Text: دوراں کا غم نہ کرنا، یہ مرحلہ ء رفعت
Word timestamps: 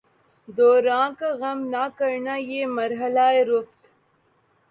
دوراں 0.57 1.07
کا 1.19 1.29
غم 1.41 1.59
نہ 1.73 1.83
کرنا، 1.97 2.35
یہ 2.51 2.61
مرحلہ 2.77 3.27
ء 3.39 3.45
رفعت 3.49 3.81